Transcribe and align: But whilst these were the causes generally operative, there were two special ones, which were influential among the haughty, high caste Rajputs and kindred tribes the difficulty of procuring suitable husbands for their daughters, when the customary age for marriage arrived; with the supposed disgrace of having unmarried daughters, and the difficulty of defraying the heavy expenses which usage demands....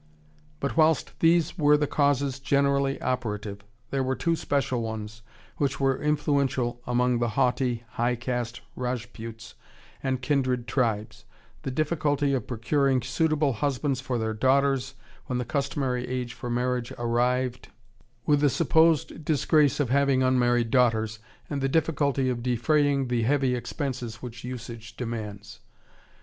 But 0.59 0.75
whilst 0.75 1.13
these 1.19 1.59
were 1.59 1.77
the 1.77 1.85
causes 1.85 2.39
generally 2.39 2.99
operative, 3.03 3.61
there 3.91 4.01
were 4.01 4.15
two 4.15 4.35
special 4.35 4.81
ones, 4.81 5.21
which 5.57 5.79
were 5.79 6.01
influential 6.01 6.81
among 6.87 7.19
the 7.19 7.27
haughty, 7.37 7.83
high 7.87 8.15
caste 8.15 8.61
Rajputs 8.75 9.53
and 10.01 10.19
kindred 10.19 10.65
tribes 10.67 11.25
the 11.61 11.69
difficulty 11.69 12.33
of 12.33 12.47
procuring 12.47 13.03
suitable 13.03 13.53
husbands 13.53 14.01
for 14.01 14.17
their 14.17 14.33
daughters, 14.33 14.95
when 15.27 15.37
the 15.37 15.45
customary 15.45 16.07
age 16.07 16.33
for 16.33 16.49
marriage 16.49 16.91
arrived; 16.97 17.67
with 18.25 18.39
the 18.41 18.49
supposed 18.49 19.23
disgrace 19.23 19.79
of 19.79 19.91
having 19.91 20.23
unmarried 20.23 20.71
daughters, 20.71 21.19
and 21.47 21.61
the 21.61 21.69
difficulty 21.69 22.27
of 22.27 22.41
defraying 22.41 23.07
the 23.07 23.21
heavy 23.21 23.53
expenses 23.53 24.15
which 24.15 24.43
usage 24.43 24.97
demands.... 24.97 25.59